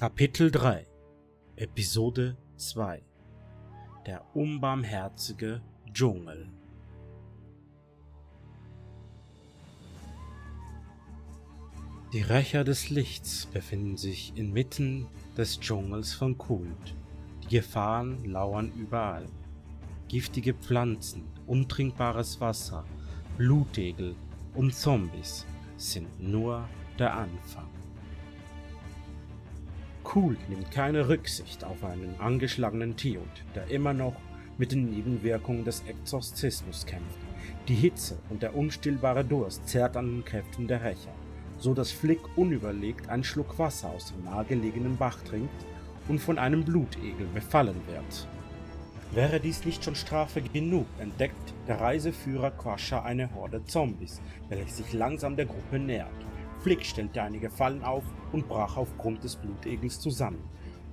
Kapitel 0.00 0.50
3 0.50 0.86
Episode 1.56 2.34
2 2.56 3.02
Der 4.06 4.24
unbarmherzige 4.34 5.60
Dschungel 5.92 6.48
Die 12.14 12.22
Rächer 12.22 12.64
des 12.64 12.88
Lichts 12.88 13.44
befinden 13.44 13.98
sich 13.98 14.32
inmitten 14.36 15.06
des 15.36 15.60
Dschungels 15.60 16.14
von 16.14 16.38
Kult. 16.38 16.94
Die 17.42 17.56
Gefahren 17.56 18.24
lauern 18.24 18.72
überall. 18.78 19.26
Giftige 20.08 20.54
Pflanzen, 20.54 21.24
untrinkbares 21.46 22.40
Wasser, 22.40 22.86
Blutegel 23.36 24.14
und 24.54 24.74
Zombies 24.74 25.44
sind 25.76 26.22
nur 26.22 26.66
der 26.98 27.12
Anfang. 27.12 27.68
Cool 30.12 30.36
nimmt 30.48 30.72
keine 30.72 31.08
Rücksicht 31.08 31.62
auf 31.62 31.84
einen 31.84 32.16
angeschlagenen 32.18 32.96
Tiot, 32.96 33.44
der 33.54 33.68
immer 33.68 33.92
noch 33.92 34.16
mit 34.58 34.72
den 34.72 34.90
Nebenwirkungen 34.90 35.64
des 35.64 35.84
Exorzismus 35.86 36.84
kämpft. 36.84 37.18
Die 37.68 37.76
Hitze 37.76 38.18
und 38.28 38.42
der 38.42 38.56
unstillbare 38.56 39.24
Durst 39.24 39.68
zerrt 39.68 39.96
an 39.96 40.06
den 40.06 40.24
Kräften 40.24 40.66
der 40.66 40.82
Rächer, 40.82 41.14
so 41.58 41.74
dass 41.74 41.92
Flick 41.92 42.20
unüberlegt 42.36 43.08
einen 43.08 43.22
Schluck 43.22 43.56
Wasser 43.60 43.90
aus 43.90 44.12
dem 44.12 44.24
nahegelegenen 44.24 44.96
Bach 44.96 45.20
trinkt 45.22 45.64
und 46.08 46.18
von 46.18 46.38
einem 46.38 46.64
Blutegel 46.64 47.28
befallen 47.32 47.80
wird. 47.86 48.28
Wäre 49.12 49.38
dies 49.38 49.64
nicht 49.64 49.84
schon 49.84 49.94
Strafe 49.94 50.42
genug, 50.42 50.86
entdeckt 50.98 51.54
der 51.68 51.80
Reiseführer 51.80 52.50
Quasha 52.50 53.02
eine 53.02 53.32
Horde 53.34 53.64
Zombies, 53.64 54.20
welche 54.48 54.72
sich 54.72 54.92
langsam 54.92 55.36
der 55.36 55.46
Gruppe 55.46 55.78
nähert. 55.78 56.10
Flick 56.60 56.84
stellte 56.84 57.22
einige 57.22 57.50
Fallen 57.50 57.82
auf 57.82 58.04
und 58.32 58.48
brach 58.48 58.76
aufgrund 58.76 59.24
des 59.24 59.36
Blutegels 59.36 59.98
zusammen. 59.98 60.42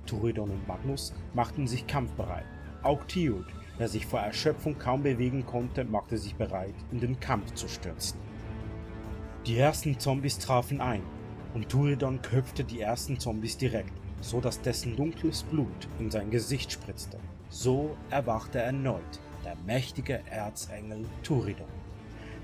Turidon 0.06 0.50
und 0.50 0.66
Magnus 0.66 1.14
machten 1.34 1.66
sich 1.66 1.86
kampfbereit. 1.86 2.46
Auch 2.82 3.04
Tiud, 3.04 3.44
der 3.78 3.88
sich 3.88 4.06
vor 4.06 4.20
Erschöpfung 4.20 4.78
kaum 4.78 5.02
bewegen 5.02 5.44
konnte, 5.44 5.84
machte 5.84 6.16
sich 6.16 6.34
bereit, 6.34 6.74
in 6.90 7.00
den 7.00 7.20
Kampf 7.20 7.52
zu 7.54 7.68
stürzen. 7.68 8.18
Die 9.46 9.58
ersten 9.58 9.98
Zombies 9.98 10.38
trafen 10.38 10.80
ein, 10.80 11.02
und 11.54 11.68
Turidon 11.68 12.22
köpfte 12.22 12.64
die 12.64 12.80
ersten 12.80 13.18
Zombies 13.18 13.56
direkt, 13.56 13.92
so 14.20 14.40
dass 14.40 14.60
dessen 14.60 14.96
dunkles 14.96 15.42
Blut 15.42 15.88
in 15.98 16.10
sein 16.10 16.30
Gesicht 16.30 16.72
spritzte. 16.72 17.18
So 17.50 17.96
erwachte 18.10 18.58
erneut 18.58 19.20
der 19.44 19.56
mächtige 19.66 20.20
Erzengel 20.30 21.04
Turidon. 21.22 21.68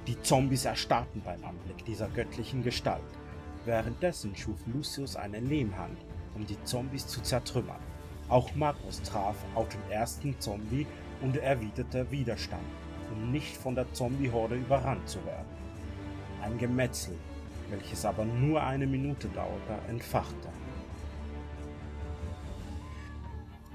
Die 0.06 0.20
Zombies 0.20 0.66
erstarrten 0.66 1.22
beim 1.24 1.42
Anblick 1.44 1.82
dieser 1.86 2.08
göttlichen 2.08 2.62
Gestalt. 2.62 3.00
Währenddessen 3.64 4.36
schuf 4.36 4.58
Lucius 4.66 5.16
eine 5.16 5.40
Lehmhand, 5.40 5.96
um 6.34 6.44
die 6.44 6.62
Zombies 6.64 7.06
zu 7.06 7.22
zertrümmern. 7.22 7.80
Auch 8.28 8.54
Magnus 8.54 9.00
traf 9.00 9.36
auf 9.54 9.66
den 9.70 9.90
ersten 9.90 10.38
Zombie 10.40 10.86
und 11.22 11.38
erwiderte 11.38 12.10
Widerstand, 12.10 12.62
um 13.14 13.32
nicht 13.32 13.56
von 13.56 13.74
der 13.74 13.90
Zombie-Horde 13.94 14.56
überrannt 14.56 15.08
zu 15.08 15.24
werden. 15.24 15.48
Ein 16.42 16.58
Gemetzel, 16.58 17.16
welches 17.70 18.04
aber 18.04 18.26
nur 18.26 18.62
eine 18.62 18.86
Minute 18.86 19.28
dauerte, 19.28 19.88
entfachte. 19.88 20.48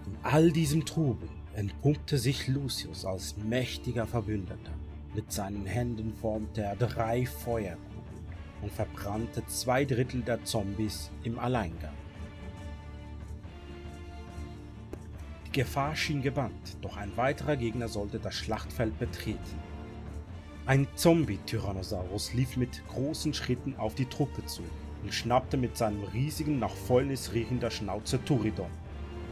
In 0.05 0.17
all 0.21 0.51
diesem 0.51 0.85
Trubel 0.85 1.29
entpuppte 1.55 2.19
sich 2.19 2.47
Lucius 2.47 3.03
als 3.03 3.35
mächtiger 3.37 4.05
Verbündeter. 4.05 4.73
Mit 5.13 5.31
seinen 5.31 5.65
Händen 5.65 6.13
formte 6.13 6.61
er 6.61 6.75
drei 6.75 7.25
Feuerkugeln 7.25 7.79
und 8.61 8.71
verbrannte 8.71 9.45
zwei 9.47 9.85
Drittel 9.85 10.21
der 10.21 10.43
Zombies 10.43 11.09
im 11.23 11.39
Alleingang. 11.39 11.93
Die 15.47 15.51
Gefahr 15.51 15.95
schien 15.95 16.21
gebannt, 16.21 16.77
doch 16.81 16.97
ein 16.97 17.15
weiterer 17.17 17.55
Gegner 17.55 17.87
sollte 17.87 18.19
das 18.19 18.35
Schlachtfeld 18.35 18.99
betreten. 18.99 19.59
Ein 20.67 20.87
Zombie-Tyrannosaurus 20.93 22.35
lief 22.35 22.55
mit 22.55 22.87
großen 22.89 23.33
Schritten 23.33 23.75
auf 23.77 23.95
die 23.95 24.05
Truppe 24.05 24.45
zu 24.45 24.61
und 25.01 25.11
schnappte 25.11 25.57
mit 25.57 25.75
seinem 25.75 26.03
riesigen, 26.03 26.59
nach 26.59 26.75
Fäulnis 26.75 27.33
riechender 27.33 27.71
Schnauze 27.71 28.23
Turidon 28.23 28.69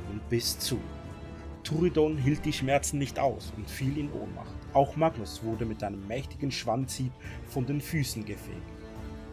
und 0.09 0.27
biss 0.29 0.57
zu. 0.57 0.79
Turidon 1.67 2.17
hielt 2.17 2.45
die 2.45 2.53
Schmerzen 2.53 2.97
nicht 2.97 3.19
aus 3.19 3.51
und 3.57 3.69
fiel 3.69 3.97
in 3.97 4.09
Ohnmacht. 4.13 4.55
Auch 4.71 4.95
Magnus 4.95 5.43
wurde 5.43 5.65
mit 5.65 5.83
einem 5.83 6.07
mächtigen 6.07 6.49
Schwanzhieb 6.49 7.11
von 7.45 7.65
den 7.65 7.81
Füßen 7.81 8.23
gefegt 8.23 8.71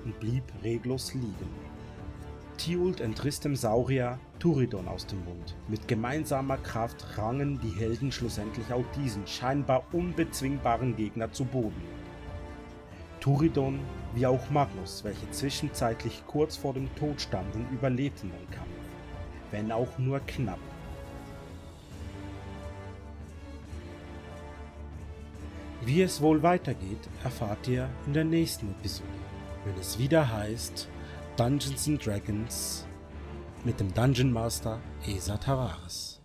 und 0.05 0.19
blieb 0.19 0.43
reglos 0.65 1.15
liegen. 1.15 1.49
Tiult 2.57 3.01
entriss 3.01 3.39
dem 3.39 3.55
Saurier 3.55 4.19
Turidon 4.41 4.89
aus 4.89 5.07
dem 5.07 5.25
Mund. 5.25 5.55
Mit 5.69 5.87
gemeinsamer 5.87 6.57
Kraft 6.57 7.17
rangen 7.17 7.61
die 7.61 7.79
Helden 7.79 8.11
schlussendlich 8.11 8.73
auch 8.73 8.85
diesen 9.01 9.25
scheinbar 9.29 9.85
unbezwingbaren 9.93 10.97
Gegner 10.97 11.31
zu 11.31 11.45
Boden. 11.45 11.83
Turidon 13.21 13.79
wie 14.17 14.27
auch 14.27 14.51
Magnus, 14.51 15.05
welche 15.05 15.31
zwischenzeitlich 15.31 16.25
kurz 16.27 16.57
vor 16.57 16.75
dem 16.75 16.93
Tod 16.97 17.21
standen, 17.21 17.65
überlebten 17.73 18.33
den 18.33 18.51
Kampf, 18.51 18.71
wenn 19.53 19.71
auch 19.71 19.99
nur 19.99 20.19
knapp. 20.19 20.59
Wie 25.87 26.01
es 26.01 26.23
wohl 26.23 26.43
weitergeht, 26.43 27.11
erfahrt 27.23 27.69
ihr 27.69 27.91
in 28.07 28.15
der 28.15 28.25
nächsten 28.25 28.71
Episode, 28.71 29.09
wenn 29.67 29.79
es 29.79 29.99
wieder 29.99 30.33
heißt 30.33 30.89
Dungeons 31.37 31.91
Dragons 32.03 32.87
mit 33.65 33.79
dem 33.81 33.93
Dungeon 33.93 34.33
Master 34.33 34.81
Esa 35.07 35.37
Tavares. 35.37 36.24